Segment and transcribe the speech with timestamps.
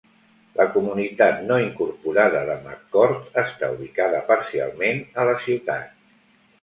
[0.59, 5.95] La comunitat no incorporada de McCord està ubicada parcialment a la ciutat.